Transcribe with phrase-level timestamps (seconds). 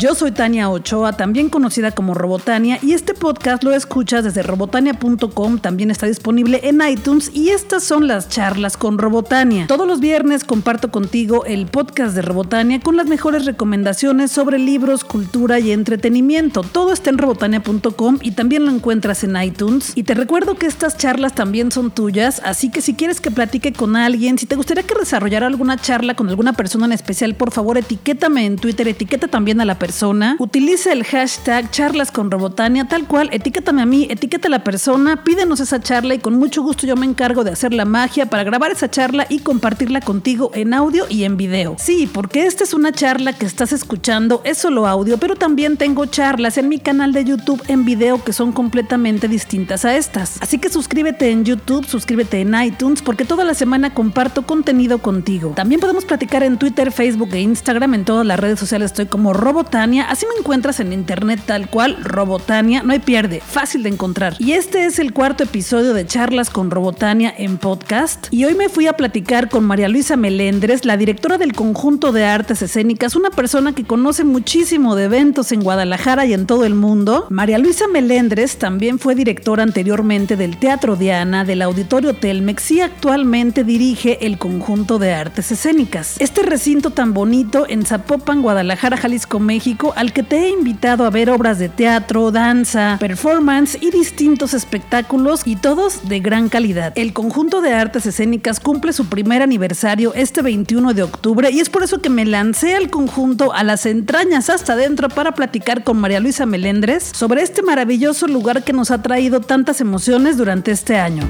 [0.00, 5.58] Yo soy Tania Ochoa, también conocida como Robotania, y este podcast lo escuchas desde robotania.com,
[5.58, 9.66] también está disponible en iTunes y estas son las charlas con Robotania.
[9.66, 15.04] Todos los viernes comparto contigo el podcast de Robotania con las mejores recomendaciones sobre libros,
[15.04, 16.62] cultura y entretenimiento.
[16.62, 19.92] Todo está en robotania.com y también lo encuentras en iTunes.
[19.96, 23.74] Y te recuerdo que estas charlas también son tuyas, así que si quieres que platique
[23.74, 27.50] con alguien, si te gustaría que desarrollara alguna charla con alguna persona en especial, por
[27.50, 29.89] favor etiquétame en Twitter, etiqueta también a la persona,
[30.38, 35.24] utiliza el hashtag charlas con Robotania, tal cual, etiquétame a mí, etiqueta a la persona,
[35.24, 38.44] pídenos esa charla y con mucho gusto yo me encargo de hacer la magia para
[38.44, 41.76] grabar esa charla y compartirla contigo en audio y en video.
[41.78, 46.06] Sí, porque esta es una charla que estás escuchando, es solo audio, pero también tengo
[46.06, 50.38] charlas en mi canal de YouTube en video que son completamente distintas a estas.
[50.40, 55.52] Así que suscríbete en YouTube, suscríbete en iTunes, porque toda la semana comparto contenido contigo.
[55.56, 59.32] También podemos platicar en Twitter, Facebook e Instagram, en todas las redes sociales estoy como
[59.32, 64.36] Robotania, así me encuentras en internet tal cual, Robotania, no hay pierde, fácil de encontrar.
[64.38, 68.26] Y este es el cuarto episodio de Charlas con Robotania en podcast.
[68.30, 72.26] Y hoy me fui a platicar con María Luisa Melendres, la directora del conjunto de
[72.26, 76.74] artes escénicas, una persona que conoce muchísimo de eventos en Guadalajara y en todo el
[76.74, 77.26] mundo.
[77.30, 83.64] María Luisa Melendres también fue directora anteriormente del Teatro Diana, del Auditorio Telmex y actualmente
[83.64, 86.16] dirige el conjunto de artes escénicas.
[86.20, 91.10] Este recinto tan bonito en Zapopan, Guadalajara, Jalisco, México, al que te he invitado a
[91.10, 96.92] ver obras de teatro, danza, performance y distintos espectáculos y todos de gran calidad.
[96.96, 101.70] El conjunto de artes escénicas cumple su primer aniversario este 21 de octubre y es
[101.70, 105.98] por eso que me lancé al conjunto a las entrañas hasta adentro para platicar con
[105.98, 110.96] María Luisa Melendres sobre este maravilloso lugar que nos ha traído tantas emociones durante este
[110.96, 111.22] año.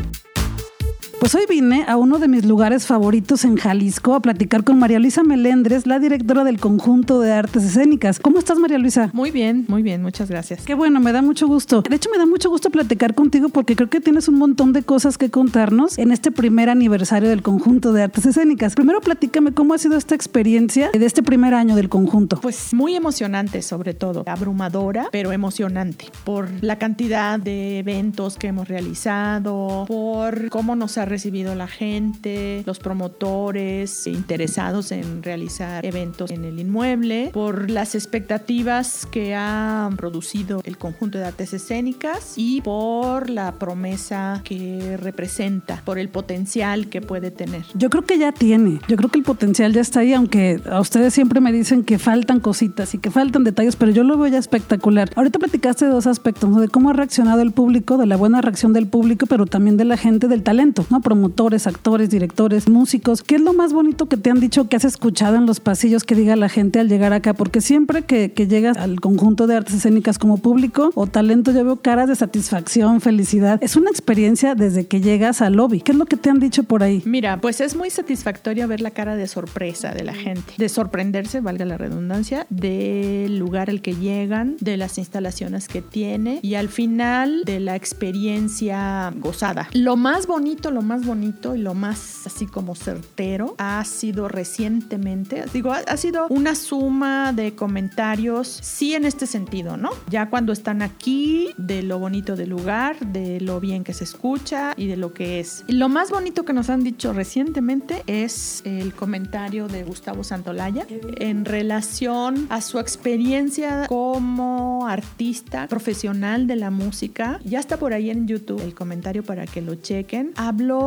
[1.21, 4.99] Pues hoy vine a uno de mis lugares favoritos en Jalisco a platicar con María
[4.99, 8.19] Luisa Melendres, la directora del conjunto de artes escénicas.
[8.19, 9.11] ¿Cómo estás, María Luisa?
[9.13, 10.63] Muy bien, muy bien, muchas gracias.
[10.63, 11.83] Qué bueno, me da mucho gusto.
[11.83, 14.83] De hecho, me da mucho gusto platicar contigo porque creo que tienes un montón de
[14.83, 18.75] cosas que contarnos en este primer aniversario del conjunto de artes escénicas.
[18.75, 22.41] Primero, platícame cómo ha sido esta experiencia de este primer año del conjunto.
[22.41, 28.69] Pues muy emocionante, sobre todo, abrumadora, pero emocionante por la cantidad de eventos que hemos
[28.69, 36.45] realizado, por cómo nos ha recibido la gente, los promotores interesados en realizar eventos en
[36.45, 43.29] el inmueble, por las expectativas que ha producido el conjunto de artes escénicas y por
[43.29, 47.65] la promesa que representa, por el potencial que puede tener.
[47.75, 50.81] Yo creo que ya tiene, yo creo que el potencial ya está ahí, aunque a
[50.81, 54.29] ustedes siempre me dicen que faltan cositas y que faltan detalles, pero yo lo veo
[54.29, 55.11] ya espectacular.
[55.17, 58.73] Ahorita platicaste de dos aspectos, de cómo ha reaccionado el público, de la buena reacción
[58.73, 61.00] del público, pero también de la gente del talento, ¿no?
[61.03, 63.23] Promotores, actores, directores, músicos.
[63.23, 66.05] ¿Qué es lo más bonito que te han dicho que has escuchado en los pasillos
[66.05, 67.35] que diga la gente al llegar acá?
[67.35, 71.65] Porque siempre que, que llegas al conjunto de artes escénicas como público o talento, yo
[71.65, 73.59] veo caras de satisfacción, felicidad.
[73.63, 75.81] Es una experiencia desde que llegas al lobby.
[75.81, 77.03] ¿Qué es lo que te han dicho por ahí?
[77.05, 81.41] Mira, pues es muy satisfactorio ver la cara de sorpresa de la gente, de sorprenderse,
[81.41, 86.69] valga la redundancia, del lugar al que llegan, de las instalaciones que tiene y al
[86.69, 89.69] final de la experiencia gozada.
[89.73, 95.73] Lo más bonito, lo bonito y lo más así como certero ha sido recientemente, digo,
[95.73, 99.91] ha, sido una suma de comentarios, sí en este sentido, ¿no?
[100.09, 104.75] Ya cuando están aquí, de lo bonito del lugar, de lo bien que se escucha
[104.77, 105.65] y de lo que es.
[105.69, 110.87] Lo más bonito que nos han dicho recientemente es el comentario de Gustavo Santolaya
[111.19, 117.41] en relación a su experiencia como artista profesional de la música.
[117.45, 120.33] Ya está por ahí en YouTube el comentario para que lo chequen.
[120.37, 120.80] Habló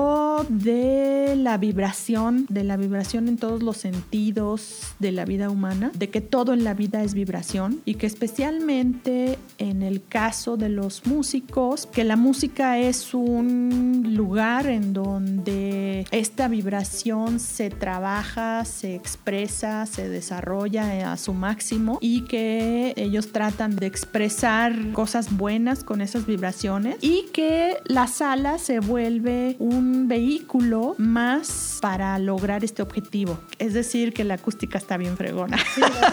[0.50, 6.09] de la vibración, de la vibración en todos los sentidos de la vida humana, de
[6.09, 11.06] que todo en la vida es vibración y que especialmente en el caso de los
[11.06, 19.86] músicos, que la música es un lugar en donde esta vibración se trabaja, se expresa,
[19.86, 26.25] se desarrolla a su máximo y que ellos tratan de expresar cosas buenas con esas
[26.25, 29.73] vibraciones y que la sala se vuelve un
[30.08, 33.40] vehículo más para lograr este objetivo.
[33.60, 35.58] Es decir, que la acústica está bien fregona.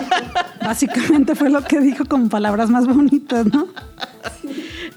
[0.64, 3.68] Básicamente fue lo que dijo con palabras más bonitas, ¿no?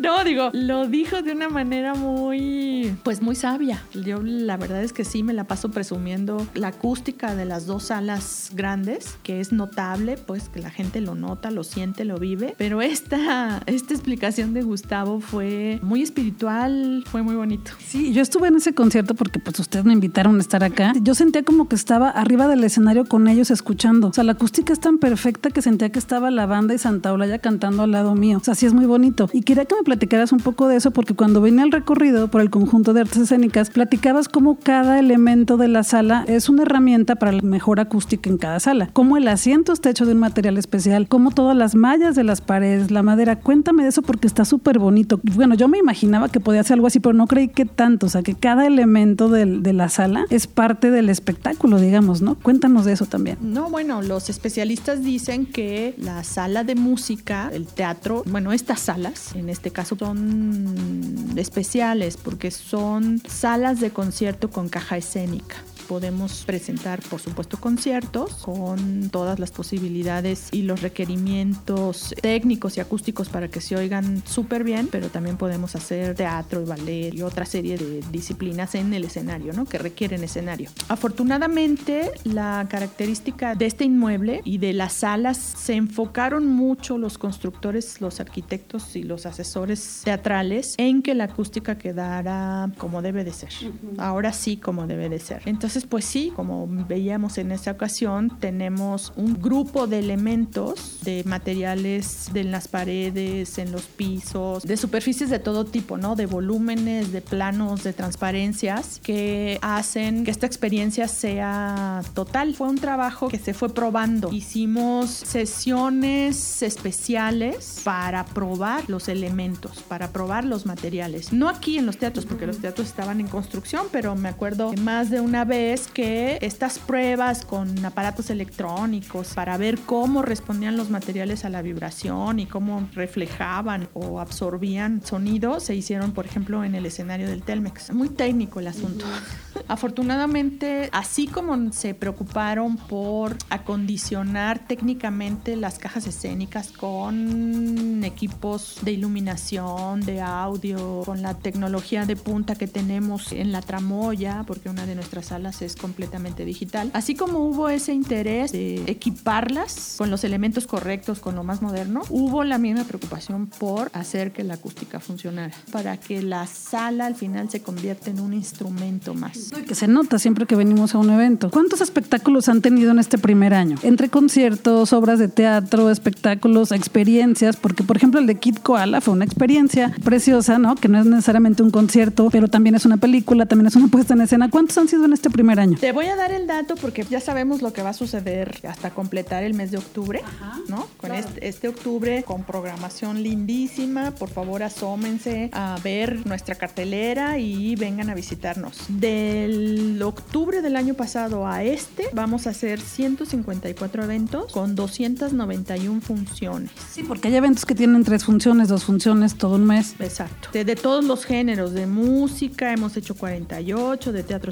[0.04, 3.82] No, digo, lo dijo de una manera muy, pues muy sabia.
[3.94, 7.84] Yo la verdad es que sí me la paso presumiendo la acústica de las dos
[7.84, 12.54] salas grandes, que es notable, pues que la gente lo nota, lo siente, lo vive.
[12.58, 17.72] Pero esta, esta explicación de Gustavo fue muy espiritual, fue muy bonito.
[17.80, 20.92] Sí, yo estuve en ese concierto porque pues ustedes me invitaron a estar acá.
[21.02, 24.10] Yo sentía como que estaba arriba del escenario con ellos escuchando.
[24.10, 27.14] O sea, la acústica es tan perfecta que sentía que estaba la banda y Santa
[27.14, 28.40] Olaya cantando al lado mío.
[28.42, 29.30] O sea, sí es muy bonito.
[29.32, 32.42] Y quería que me platicaras un poco de eso porque cuando vine al recorrido por
[32.42, 37.16] el conjunto de artes escénicas, platicabas cómo cada elemento de la sala es una herramienta
[37.16, 38.90] para la mejor acústica en cada sala.
[38.92, 42.42] Cómo el asiento está hecho de un material especial, cómo todas las mallas de las
[42.42, 43.36] paredes, la madera.
[43.36, 45.20] Cuéntame de eso porque está súper bonito.
[45.36, 48.08] Bueno, yo me imaginaba que podía ser algo así, pero no creí que tanto.
[48.08, 52.34] O sea, que cada elemento de la sala es parte del espectáculo, digamos, ¿no?
[52.34, 53.38] Cuéntanos de eso también.
[53.42, 59.36] No, bueno, los especialistas dicen que la sala de música, el teatro, bueno, estas salas,
[59.36, 67.02] en este caso son especiales porque son salas de concierto con caja escénica podemos presentar,
[67.10, 73.62] por supuesto, conciertos con todas las posibilidades y los requerimientos técnicos y acústicos para que
[73.62, 78.02] se oigan súper bien, pero también podemos hacer teatro y ballet y otra serie de
[78.12, 79.66] disciplinas en el escenario, ¿no?
[79.66, 80.70] Que requieren escenario.
[80.90, 88.02] Afortunadamente, la característica de este inmueble y de las salas se enfocaron mucho los constructores,
[88.02, 93.50] los arquitectos y los asesores teatrales en que la acústica quedara como debe de ser.
[93.98, 95.42] Ahora sí como debe de ser.
[95.46, 101.24] Entonces, entonces, pues sí, como veíamos en esta ocasión, tenemos un grupo de elementos, de
[101.26, 106.16] materiales de las paredes, en los pisos, de superficies de todo tipo, ¿no?
[106.16, 112.54] De volúmenes, de planos, de transparencias, que hacen que esta experiencia sea total.
[112.54, 114.32] Fue un trabajo que se fue probando.
[114.32, 121.34] Hicimos sesiones especiales para probar los elementos, para probar los materiales.
[121.34, 124.78] No aquí en los teatros, porque los teatros estaban en construcción, pero me acuerdo que
[124.80, 130.76] más de una vez es que estas pruebas con aparatos electrónicos para ver cómo respondían
[130.76, 136.64] los materiales a la vibración y cómo reflejaban o absorbían sonido se hicieron, por ejemplo,
[136.64, 137.94] en el escenario del Telmex.
[137.94, 139.06] Muy técnico el asunto.
[139.68, 150.02] Afortunadamente, así como se preocuparon por acondicionar técnicamente las cajas escénicas con equipos de iluminación,
[150.02, 154.96] de audio, con la tecnología de punta que tenemos en la tramoya, porque una de
[154.96, 156.90] nuestras salas es completamente digital.
[156.94, 162.02] Así como hubo ese interés de equiparlas con los elementos correctos, con lo más moderno,
[162.10, 167.16] hubo la misma preocupación por hacer que la acústica funcionara, para que la sala al
[167.16, 169.52] final se convierta en un instrumento más.
[169.68, 171.50] Que se nota siempre que venimos a un evento.
[171.52, 173.78] ¿Cuántos espectáculos han tenido en este primer año?
[173.84, 179.14] Entre conciertos, obras de teatro, espectáculos, experiencias, porque por ejemplo el de Kid Koala fue
[179.14, 180.76] una experiencia preciosa, ¿no?
[180.76, 184.14] Que no es necesariamente un concierto, pero también es una película, también es una puesta
[184.14, 184.50] en escena.
[184.50, 185.78] ¿Cuántos han sido en este primer año.
[185.80, 188.92] Te voy a dar el dato porque ya sabemos lo que va a suceder hasta
[188.92, 190.22] completar el mes de octubre,
[190.68, 190.88] ¿no?
[190.98, 194.12] Con este, este, octubre con programación lindísima.
[194.12, 198.86] Por favor, asómense a ver nuestra cartelera y vengan a visitarnos.
[198.88, 206.72] Del octubre del año pasado a este, vamos a hacer 154 eventos con 291 funciones.
[206.92, 209.96] Sí, porque hay eventos que tienen tres funciones, dos funciones, todo un mes.
[210.00, 210.50] Exacto.
[210.54, 214.52] De, de todos los géneros, de música hemos hecho 48, de teatro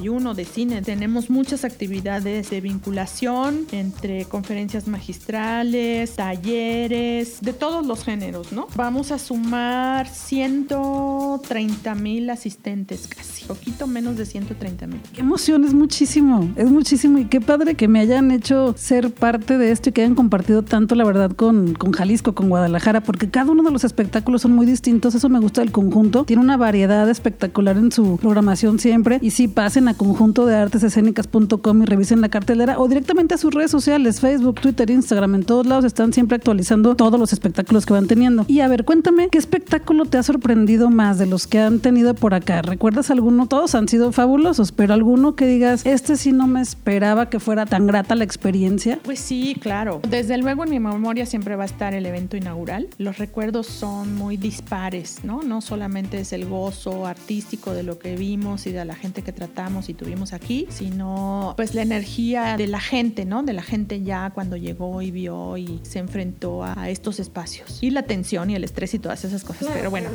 [0.00, 0.82] 151 de cine.
[0.82, 8.66] Tenemos muchas actividades de vinculación entre conferencias magistrales, talleres, de todos los géneros, ¿no?
[8.76, 15.00] Vamos a sumar 130 mil asistentes casi, poquito menos de 130 mil.
[15.12, 19.58] Qué emoción, es muchísimo, es muchísimo y qué padre que me hayan hecho ser parte
[19.58, 23.30] de esto y que hayan compartido tanto, la verdad, con, con Jalisco, con Guadalajara, porque
[23.30, 26.56] cada uno de los espectáculos son muy distintos, eso me gusta del conjunto, tiene una
[26.56, 32.20] variedad espectacular en su programación siempre y sí, pasen a conjunto de artesescénicas.com y revisen
[32.20, 36.12] la cartelera o directamente a sus redes sociales, Facebook, Twitter, Instagram, en todos lados están
[36.12, 38.44] siempre actualizando todos los espectáculos que van teniendo.
[38.48, 42.14] Y a ver, cuéntame, ¿qué espectáculo te ha sorprendido más de los que han tenido
[42.14, 42.62] por acá?
[42.62, 43.46] ¿Recuerdas alguno?
[43.46, 47.66] Todos han sido fabulosos, pero alguno que digas, este sí no me esperaba que fuera
[47.66, 48.98] tan grata la experiencia.
[49.02, 50.00] Pues sí, claro.
[50.08, 52.88] Desde luego en mi memoria siempre va a estar el evento inaugural.
[52.98, 55.42] Los recuerdos son muy dispares, ¿no?
[55.42, 59.32] No solamente es el gozo artístico de lo que vimos y de la gente que
[59.32, 63.42] tratamos y tuvimos aquí, sino pues la energía de la gente, ¿no?
[63.42, 67.82] De la gente ya cuando llegó y vio y se enfrentó a estos espacios.
[67.82, 69.68] Y la tensión y el estrés y todas esas cosas.
[69.72, 70.10] Pero bueno,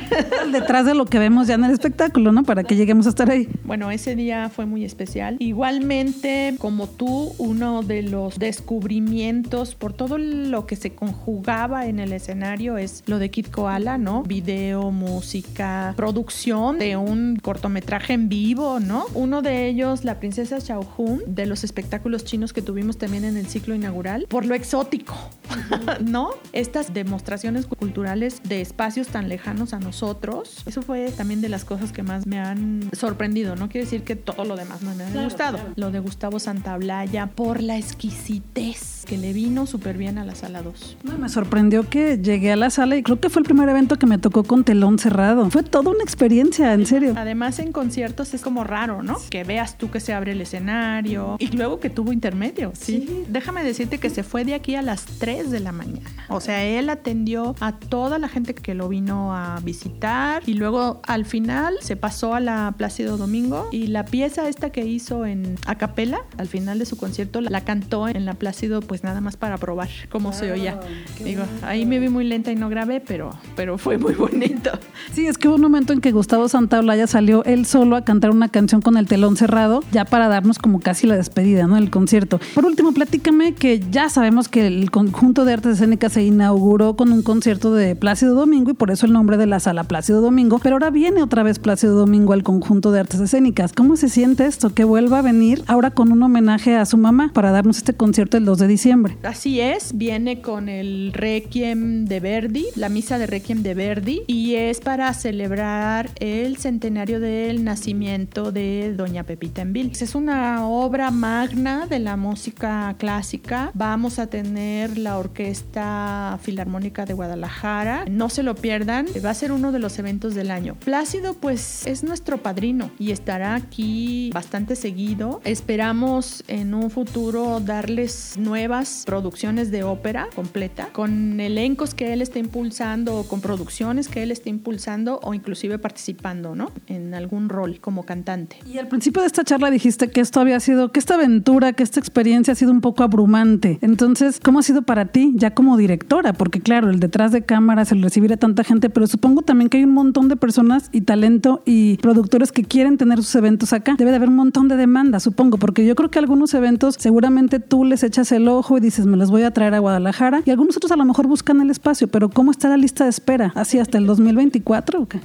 [0.52, 2.44] detrás de lo que vemos ya en el espectáculo, ¿no?
[2.44, 3.48] Para que lleguemos estar ahí.
[3.64, 5.36] Bueno, ese día fue muy especial.
[5.38, 12.12] Igualmente, como tú, uno de los descubrimientos por todo lo que se conjugaba en el
[12.12, 14.22] escenario es lo de Kid Koala, ¿no?
[14.22, 19.04] Video, música, producción de un cortometraje en vivo, ¿no?
[19.14, 23.36] Uno de ellos, la princesa Xiao Hun, de los espectáculos chinos que tuvimos también en
[23.36, 25.14] el ciclo inaugural, por lo exótico,
[26.04, 26.30] ¿no?
[26.52, 31.92] Estas demostraciones culturales de espacios tan lejanos a nosotros, eso fue también de las cosas
[31.92, 33.56] que más me han sorprendido.
[33.56, 35.58] No quiere decir que todo lo demás no me ha gustado.
[35.76, 40.62] Lo de Gustavo Santaolalla por la exquisitez que le vino súper bien a la sala
[40.62, 40.98] 2.
[41.04, 43.96] No, me sorprendió que llegué a la sala y creo que fue el primer evento
[43.96, 45.50] que me tocó con telón cerrado.
[45.50, 47.14] Fue toda una experiencia, en serio.
[47.16, 49.16] Además, en conciertos es como raro, ¿no?
[49.30, 52.72] Que veas tú que se abre el escenario y luego que tuvo intermedio.
[52.74, 53.24] Sí.
[53.28, 56.08] Déjame decirte que se fue de aquí a las 3 de la mañana.
[56.28, 61.00] O sea, él atendió a toda la gente que lo vino a visitar y luego
[61.06, 65.56] al final se pasó a la Plácido Domingo y la pieza esta que hizo en
[65.66, 69.58] acapela al final de su concierto la cantó en la Plácido pues nada más para
[69.58, 70.80] probar cómo se oía.
[71.22, 74.70] Digo, ahí me vi muy lenta y no grabé, pero, pero fue muy bonito.
[75.12, 78.30] Sí, es que hubo un momento en que Gustavo Santaolalla salió él solo a cantar
[78.30, 81.76] una canción con el telón cerrado, ya para darnos como casi la despedida, ¿no?
[81.76, 82.40] El concierto.
[82.54, 87.12] Por último, platícame que ya sabemos que el conjunto de artes escénicas se inauguró con
[87.12, 90.58] un concierto de Plácido Domingo y por eso el nombre de la sala Plácido Domingo,
[90.58, 93.72] pero ahora viene otra vez Plácido Domingo al conjunto de artes escénicas.
[93.72, 94.70] ¿Cómo se siente esto?
[94.74, 98.36] Que vuelva a venir ahora con un homenaje a su mamá para darnos este concierto
[98.36, 99.16] el 2 de diciembre.
[99.22, 104.54] Así es, viene con el Requiem de Verdi, la misa de Requiem de Verdi, y
[104.54, 109.92] es para celebrar el centenario del nacimiento de Doña Pepita en Vil.
[110.00, 113.70] Es una obra magna de la música clásica.
[113.74, 118.04] Vamos a tener la Orquesta Filarmónica de Guadalajara.
[118.10, 120.76] No se lo pierdan, va a ser uno de los eventos del año.
[120.76, 125.40] Plácido, pues, es nuestro padrino y estará aquí bastante seguido.
[125.44, 132.38] Esperamos en un futuro darles nuevas producciones de ópera completa con elencos que él está
[132.38, 136.70] impulsando o con producciones que él está impulsando o inclusive participando, ¿no?
[136.86, 138.59] En algún rol como cantante.
[138.66, 141.82] Y al principio de esta charla dijiste que esto había sido, que esta aventura, que
[141.82, 143.78] esta experiencia ha sido un poco abrumante.
[143.80, 146.32] Entonces, ¿cómo ha sido para ti ya como directora?
[146.32, 149.78] Porque claro, el detrás de cámaras, el recibir a tanta gente, pero supongo también que
[149.78, 153.94] hay un montón de personas y talento y productores que quieren tener sus eventos acá.
[153.98, 157.60] Debe de haber un montón de demanda, supongo, porque yo creo que algunos eventos seguramente
[157.60, 160.50] tú les echas el ojo y dices, me los voy a traer a Guadalajara y
[160.50, 163.52] algunos otros a lo mejor buscan el espacio, pero ¿cómo está la lista de espera?
[163.54, 165.20] ¿Así hasta el 2024 o qué?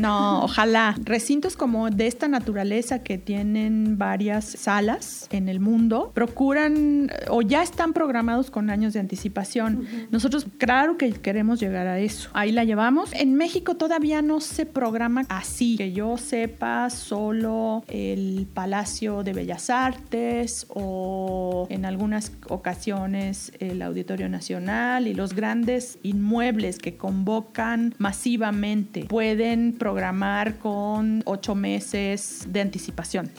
[0.00, 0.94] No, ojalá.
[1.04, 7.62] Recintos como de esta naturaleza que tienen varias salas en el mundo procuran o ya
[7.62, 9.86] están programados con años de anticipación.
[10.10, 12.30] Nosotros, claro que queremos llegar a eso.
[12.32, 13.12] Ahí la llevamos.
[13.12, 15.76] En México todavía no se programa así.
[15.76, 24.28] Que yo sepa, solo el Palacio de Bellas Artes o en algunas ocasiones el Auditorio
[24.28, 29.87] Nacional y los grandes inmuebles que convocan masivamente pueden programar
[30.58, 33.30] con ocho meses de anticipación.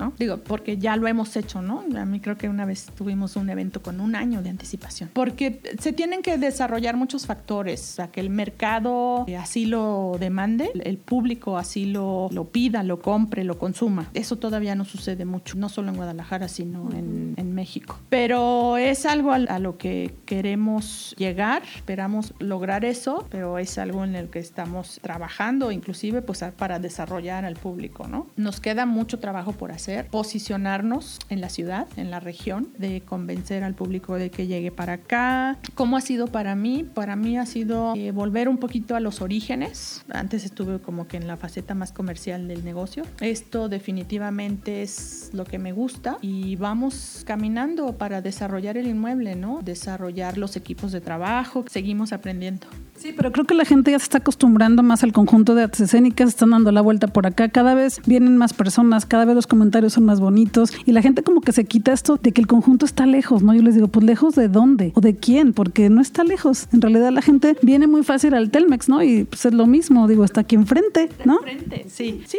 [0.00, 0.14] ¿No?
[0.18, 1.84] Digo, porque ya lo hemos hecho, ¿no?
[1.96, 5.10] A mí creo que una vez tuvimos un evento con un año de anticipación.
[5.12, 10.70] Porque se tienen que desarrollar muchos factores, o sea, que el mercado así lo demande,
[10.84, 14.10] el público así lo, lo pida, lo compre, lo consuma.
[14.14, 17.98] Eso todavía no sucede mucho, no solo en Guadalajara, sino en, en México.
[18.08, 24.04] Pero es algo a, a lo que queremos llegar, esperamos lograr eso, pero es algo
[24.04, 28.28] en el que estamos trabajando, inclusive pues para desarrollar al público, ¿no?
[28.36, 33.64] Nos queda mucho trabajo por hacer posicionarnos en la ciudad, en la región, de convencer
[33.64, 35.58] al público de que llegue para acá.
[35.74, 36.84] ¿Cómo ha sido para mí?
[36.94, 40.04] Para mí ha sido eh, volver un poquito a los orígenes.
[40.10, 43.04] Antes estuve como que en la faceta más comercial del negocio.
[43.20, 49.60] Esto definitivamente es lo que me gusta y vamos caminando para desarrollar el inmueble, ¿no?
[49.62, 51.64] Desarrollar los equipos de trabajo.
[51.68, 52.66] Seguimos aprendiendo.
[53.00, 55.80] Sí, pero creo que la gente ya se está acostumbrando más al conjunto de artes
[55.80, 59.46] escénicas, están dando la vuelta por acá, cada vez vienen más personas, cada vez los
[59.46, 62.46] comentarios son más bonitos y la gente como que se quita esto de que el
[62.46, 63.54] conjunto está lejos, ¿no?
[63.54, 66.68] Yo les digo, pues lejos de dónde o de quién, porque no está lejos.
[66.72, 69.02] En realidad la gente viene muy fácil al Telmex, ¿no?
[69.02, 71.38] Y pues es lo mismo, digo, está aquí enfrente, ¿no?
[71.46, 72.38] Enfrente, sí, sí,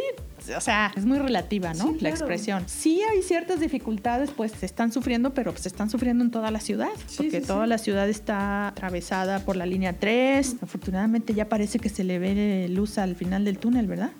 [0.56, 1.92] o sea, es muy relativa, ¿no?
[1.92, 2.64] Sí, la expresión.
[2.66, 6.60] Sí hay ciertas dificultades, pues se están sufriendo, pero se están sufriendo en toda la
[6.60, 10.56] ciudad, sí, porque sí, toda la ciudad está atravesada por la línea 3.
[10.62, 14.10] Afortunadamente ya parece que se le ve luz al final del túnel, ¿verdad?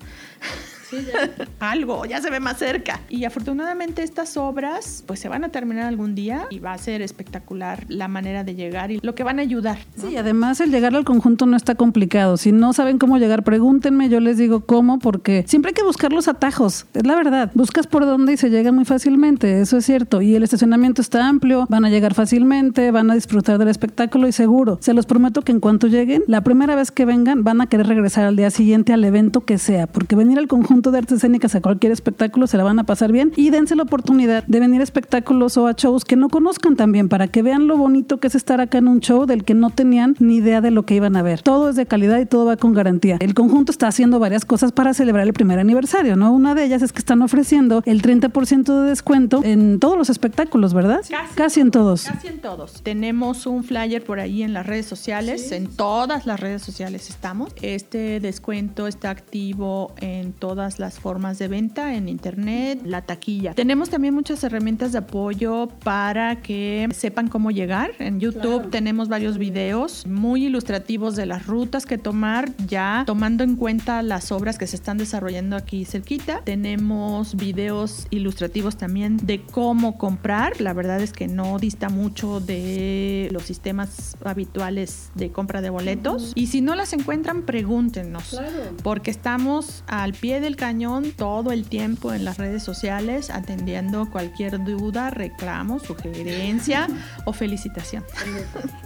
[1.61, 3.00] algo, ya se ve más cerca.
[3.08, 7.02] Y afortunadamente estas obras pues se van a terminar algún día y va a ser
[7.02, 9.78] espectacular la manera de llegar y lo que van a ayudar.
[9.96, 12.37] Sí, además el llegar al conjunto no está complicado.
[12.37, 16.12] Si no saben cómo llegar, pregúntenme, yo les digo cómo, porque siempre hay que buscar
[16.12, 17.50] los atajos, es la verdad.
[17.54, 20.22] Buscas por dónde y se llega muy fácilmente, eso es cierto.
[20.22, 24.32] Y el estacionamiento está amplio, van a llegar fácilmente, van a disfrutar del espectáculo y
[24.32, 24.78] seguro.
[24.80, 27.87] Se los prometo que en cuanto lleguen, la primera vez que vengan van a querer
[27.87, 31.54] regresar al día siguiente al evento que sea, porque venir al conjunto de artes escénicas
[31.54, 34.80] a cualquier espectáculo se la van a pasar bien y dense la oportunidad de venir
[34.80, 38.28] a espectáculos o a shows que no conozcan también para que vean lo bonito que
[38.28, 40.94] es estar acá en un show del que no tenían ni idea de lo que
[40.94, 41.42] iban a ver.
[41.42, 43.16] Todo es de calidad y todo va con garantía.
[43.20, 46.32] El conjunto está haciendo varias cosas para celebrar el primer aniversario, ¿no?
[46.32, 50.74] Una de ellas es que están ofreciendo el 30% de descuento en todos los espectáculos,
[50.74, 51.00] ¿verdad?
[51.34, 52.04] Casi, en todos.
[52.04, 52.82] Casi en todos.
[52.82, 57.52] Tenemos un flyer por ahí en las redes sociales, en todas las redes sociales estamos.
[57.60, 63.54] Este descuento está activo en todas las formas de venta, en internet, la taquilla.
[63.54, 67.92] Tenemos también muchas herramientas de apoyo para que sepan cómo llegar.
[67.98, 73.56] En YouTube tenemos varios videos muy ilustrativos de las rutas que tomar, ya tomando en
[73.56, 76.42] cuenta las obras que se están desarrollando aquí cerquita.
[76.44, 80.60] Tenemos videos ilustrativos también de cómo comprar.
[80.60, 86.32] La verdad es que no dista mucho de los sistemas habituales de compra de boletos.
[86.34, 88.40] Y si no las encuentran, pregúntenos.
[88.82, 94.62] Porque estamos al pie del cañón todo el tiempo en las redes sociales atendiendo cualquier
[94.62, 96.87] duda, reclamo, sugerencia
[97.25, 98.04] o felicitación.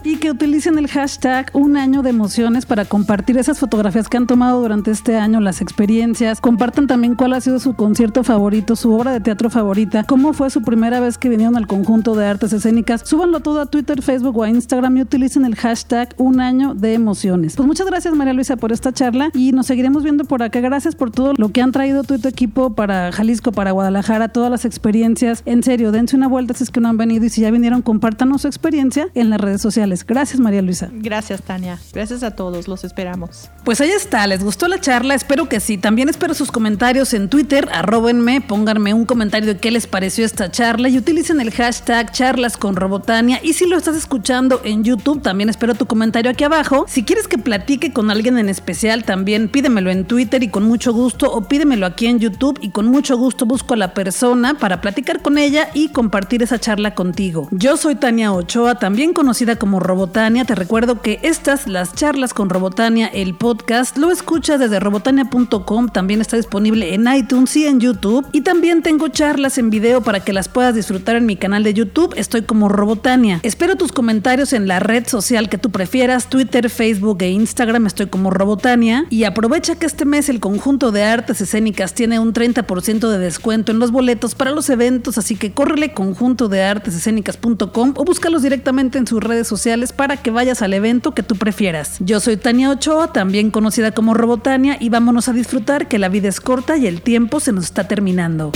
[0.03, 4.25] Y que utilicen el hashtag un año de emociones para compartir esas fotografías que han
[4.25, 6.41] tomado durante este año, las experiencias.
[6.41, 10.49] Compartan también cuál ha sido su concierto favorito, su obra de teatro favorita, cómo fue
[10.49, 13.01] su primera vez que vinieron al conjunto de artes escénicas.
[13.05, 16.95] Súbanlo todo a Twitter, Facebook o a Instagram y utilicen el hashtag un año de
[16.95, 17.55] emociones.
[17.55, 20.59] Pues muchas gracias María Luisa por esta charla y nos seguiremos viendo por acá.
[20.59, 24.29] Gracias por todo lo que han traído tú y tu equipo para Jalisco, para Guadalajara,
[24.29, 25.43] todas las experiencias.
[25.45, 27.81] En serio, dense una vuelta si es que no han venido y si ya vinieron,
[27.81, 30.05] compártanos su experiencia en las redes sociales.
[30.05, 30.89] Gracias María Luisa.
[30.91, 31.79] Gracias Tania.
[31.93, 32.67] Gracias a todos.
[32.67, 33.49] Los esperamos.
[33.63, 34.25] Pues ahí está.
[34.27, 35.15] ¿Les gustó la charla?
[35.15, 35.77] Espero que sí.
[35.77, 37.67] También espero sus comentarios en Twitter.
[37.71, 42.57] Arróbenme, pónganme un comentario de qué les pareció esta charla y utilicen el hashtag charlas
[42.57, 43.39] con Robotania.
[43.43, 46.85] Y si lo estás escuchando en YouTube, también espero tu comentario aquí abajo.
[46.87, 50.93] Si quieres que platique con alguien en especial, también pídemelo en Twitter y con mucho
[50.93, 54.81] gusto o pídemelo aquí en YouTube y con mucho gusto busco a la persona para
[54.81, 57.47] platicar con ella y compartir esa charla contigo.
[57.51, 60.45] Yo soy Tania Ochoa, también conocida como Robotania.
[60.45, 66.21] Te recuerdo que estas, las charlas con Robotania, el podcast, lo escuchas desde robotania.com, también
[66.21, 68.27] está disponible en iTunes y en YouTube.
[68.31, 71.73] Y también tengo charlas en video para que las puedas disfrutar en mi canal de
[71.73, 72.13] YouTube.
[72.17, 73.39] Estoy como Robotania.
[73.43, 77.87] Espero tus comentarios en la red social que tú prefieras, Twitter, Facebook e Instagram.
[77.87, 79.05] Estoy como Robotania.
[79.09, 81.03] Y aprovecha que este mes el conjunto de
[81.41, 85.93] escénicas tiene un 30% de descuento en los boletos para los eventos, así que córrele
[85.93, 91.13] conjunto de artesescénicas.com o búscalos directamente en sus redes sociales para que vayas al evento
[91.13, 91.97] que tú prefieras.
[91.99, 96.29] Yo soy Tania Ochoa, también conocida como Robotania, y vámonos a disfrutar que la vida
[96.29, 98.51] es corta y el tiempo se nos está terminando.